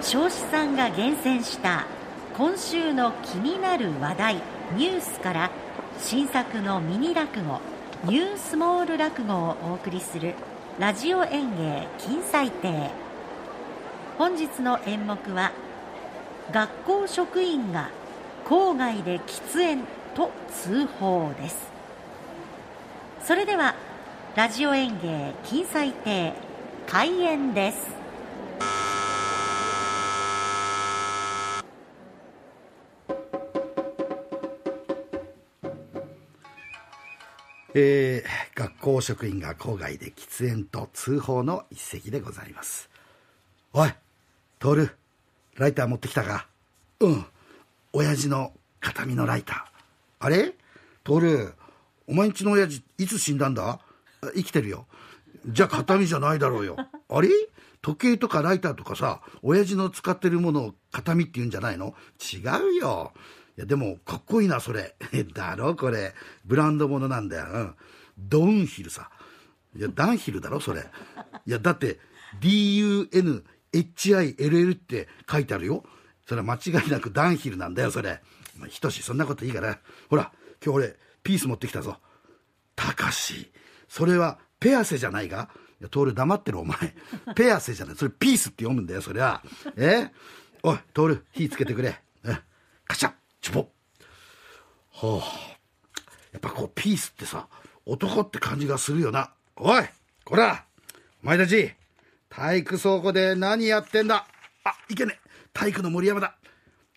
[0.00, 1.84] 彰子さんが厳選した
[2.36, 4.34] 今週の気になる話題
[4.76, 5.50] ニュースから
[5.98, 7.60] 新作のミニ落語
[8.04, 10.34] ニュースモール落語をお送りする
[10.78, 12.90] ラジオ演芸金彩亭。
[14.16, 15.50] 本日の演目は
[16.52, 17.90] 学校職員が
[18.46, 19.82] 郊外で喫煙
[20.14, 21.68] と通報です。
[23.24, 23.74] それでは
[24.36, 26.34] ラジオ演芸金彩亭
[26.86, 28.07] 開演です。
[37.74, 42.88] えー、学校職員が郊外で喫煙と通報の一席でございます。
[43.74, 43.90] おい
[44.58, 44.90] 徹
[45.56, 46.46] ライター持ってきたか？
[47.00, 47.26] うん。
[47.92, 50.26] 親父の形見のライター。
[50.26, 50.54] あれ？
[51.04, 51.54] 徹
[52.06, 53.80] お前んちの親父いつ死んだんだ？
[54.34, 54.86] 生きてるよ。
[55.46, 56.76] じゃあ形見じゃないだろうよ。
[57.10, 57.28] あれ？
[57.82, 61.94] 時計とかライターとかさ親父の使ってるものを形見って言うんじゃないの？
[62.32, 62.38] 違
[62.72, 63.12] うよ。
[63.14, 64.94] いやでもかっこいいなそれ。
[65.34, 66.14] だろこれ。
[66.44, 67.74] ブランドものなんだよ、うん、
[68.16, 69.10] ドンヒルさ。
[69.76, 70.86] いやダンヒルだろそれ。
[71.46, 71.98] いやだって
[72.40, 73.42] DUNHILL
[74.72, 75.84] って書いてあるよ。
[76.26, 78.22] それは間違いなくダンヒルなんだよそれ。
[78.56, 79.80] まあ、ひとしそんなこといいから。
[80.08, 80.32] ほら
[80.64, 81.98] 今日俺ピース持ってきたぞ。
[82.76, 83.50] たかし。
[83.88, 85.50] それはペアセじゃないか
[85.80, 86.76] いや、トール黙ってるお前。
[87.34, 87.96] ペアセじゃない。
[87.96, 89.42] それピースって読むんだよ、そりゃ。
[89.76, 90.10] え？
[90.62, 92.00] おい、トール、火つけてくれ。
[92.24, 92.36] え
[92.86, 93.17] カチャッ。
[93.48, 93.68] チュポ
[94.92, 95.58] はあ。
[96.32, 97.48] やっぱこう、ピースってさ、
[97.86, 99.30] 男って感じがするよな。
[99.56, 99.84] おい
[100.24, 100.66] こら
[101.22, 101.72] お前たち
[102.28, 104.26] 体育倉庫で何やってんだ
[104.64, 105.18] あ、いけね
[105.52, 106.36] 体育の森山だ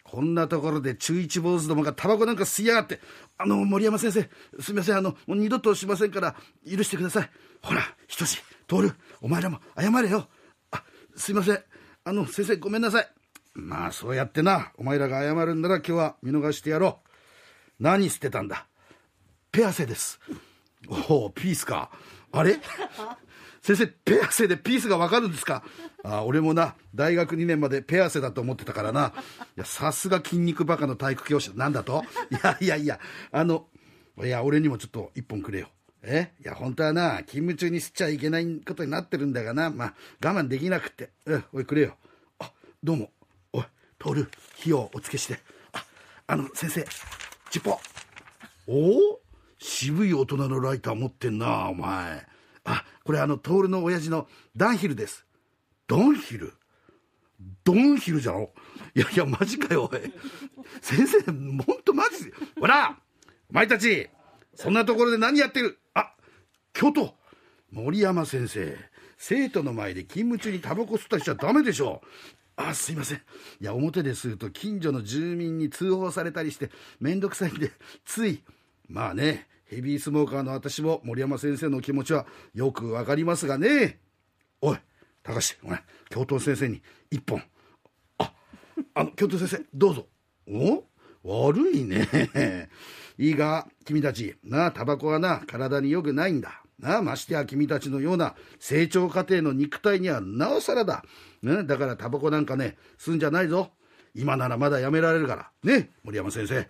[0.04, 3.00] こんなところで中一坊主どもがタバコなんか吸いやがって、
[3.38, 4.30] あの、森山先生、
[4.62, 6.36] すみません、あの、もう二度としませんから、
[6.70, 7.30] 許してください。
[7.62, 10.28] ほら、ひとし、徹、お前らも謝れよ。
[10.72, 10.84] あ、
[11.16, 11.64] すいません。
[12.04, 13.20] あの、先生、ごめんなさい。
[13.54, 17.00] まあ、そうやってな、お前らが謝るんなら今日は見逃してやろ
[17.80, 17.84] う。
[17.84, 18.67] 何捨てたんだ?
[19.52, 20.20] ペアセです。
[21.10, 21.92] おお、ピースか。
[22.32, 22.60] あれ?
[23.61, 25.64] 先生、ペアセでピースがわかるんですか?
[26.04, 29.14] あ俺もな、大学2年までペアセだと思ってたからな。
[29.58, 31.52] いや、さすが筋肉バカの体育教師。
[31.56, 32.04] なんだと?
[32.32, 33.00] いやいやいや、
[33.32, 33.67] あの、
[34.23, 35.67] いや、俺にもちょっと一本くれよ。
[36.04, 36.32] え?
[36.42, 39.70] いや、本当はな、勤務中に吸っちゃいけないことになってるんだがな。
[39.70, 41.11] まあ、我慢できなくって。
[41.28, 41.98] え、おい、くれよ。
[42.40, 42.52] あ、
[42.82, 43.11] どうも。
[44.06, 45.39] おい、徹、火をおつけして。
[45.73, 45.86] あ、
[46.28, 46.86] あの、先生、
[47.50, 47.80] チッポ。
[48.67, 49.22] おお？
[49.58, 52.26] 渋い大人のライター持ってんな、お前。
[52.64, 55.26] あ、これあの、徹の親父のダンヒルです。
[55.88, 56.54] ダンヒル？
[57.64, 58.52] ドンヒルじゃろ？
[58.95, 60.00] いやいや、マジかよ、おい。
[60.82, 62.32] 先生、ほんとマジ？
[62.60, 62.98] ほら
[63.50, 64.10] お前たち
[64.56, 65.80] そんなところで何やってる？
[65.94, 66.14] あ、
[66.73, 67.16] 京都
[67.72, 68.78] 森山先生。
[69.17, 72.02] 生徒の前で勤務中にタバコ吸ったりしちゃダメでしょ
[72.70, 73.17] あ、すいません。
[73.17, 73.22] い
[73.66, 77.72] や、表で吸うと近所の住民に通報されたりしてめんどくさいんで、
[78.05, 78.44] つい。
[78.88, 83.99] まあね、ヘビースモーカーの私も森山先生の気持ちはよくわかりますがね。
[84.61, 84.77] おい、
[85.23, 87.42] 高橋、お前、教頭先生に一本。
[88.17, 88.33] あ、
[88.93, 90.08] あの、教頭先生、どうぞ。
[90.48, 90.83] お
[91.23, 92.70] 悪いね。
[93.17, 96.61] いいが、君たち、な、タバコはな、体に良くないんだ。
[96.81, 101.03] なあ、ましてや君たちのような成長過程の肉体にはなおさらだ。
[101.42, 103.71] ね、だからタバコなんかね、吸うんじゃないぞ。
[104.14, 105.52] 今ならまだやめられるから。
[105.64, 106.55] ね、森山先生。
[106.55, 106.65] はい。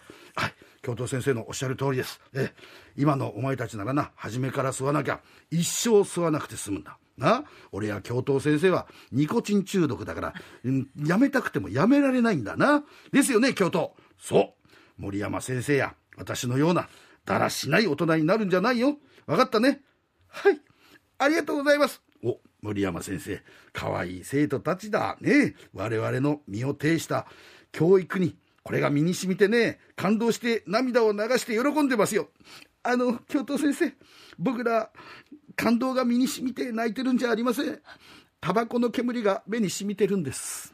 [0.81, 2.19] 教頭先生のおっしゃる通りです。
[2.33, 2.53] え、
[2.97, 6.97] 今のお前たちならな、初めから吸わなきゃ、一生吸わなくて済むんだ。
[7.17, 10.33] な俺や教頭先生はニコチン中毒だから、
[10.63, 12.83] うん、やめたくてもやめられないんだな。
[13.11, 13.95] ですよね、教頭。
[14.19, 14.71] そう。
[14.97, 16.89] 森山先生や私のような
[17.25, 18.97] だらしない大人になるんじゃないよ。
[19.27, 19.81] わかったね。
[20.31, 20.59] はい。
[21.19, 22.01] ありがとうございます。
[22.23, 23.41] お、森山先生。
[23.71, 25.17] かわいい生徒たちだ。
[25.21, 27.27] ね我々の身を挺した
[27.71, 32.29] 教育にこれが身に染みてね、感動して涙を流して喜んでますよ。
[32.83, 33.93] あの、教頭先生、
[34.37, 34.91] 僕ら、
[35.55, 37.81] 感動が身に染みて泣いてるんじゃありません。
[38.39, 40.73] タバコの煙が目に染みてるんです。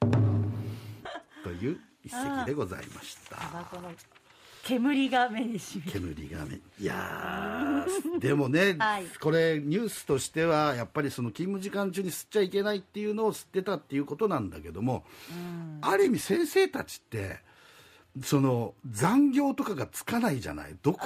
[1.42, 4.17] という一席でございました。
[4.68, 7.86] 煙が目にしみ煙が目いや
[8.20, 15.04] でもね、はい、これニュースとしてはやっぱりその勤務時間中に吸っちゃいけないっていうのを吸ってたっていうことなんだけども、
[15.80, 17.40] ある意味先生たちって
[18.22, 20.76] その残業とかがつかないじゃない。
[20.82, 20.98] どこ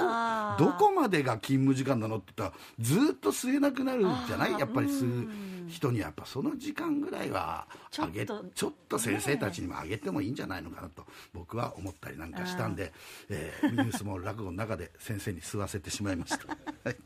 [0.59, 4.51] どこまでが勤務時間なのって言ったらずっと吸えなくなるんじゃない？
[4.59, 7.67] やっぱり吸う人にはやっぱその時間ぐらいは
[7.99, 12.91] あげちょっと先生たちにもあげてもいいんじゃないのかなと僕は思ったりなんかしたんで、
[13.29, 16.47] えー、ニュースも落語の中で先生に吸わせてしまいました。
[16.47, 16.97] は い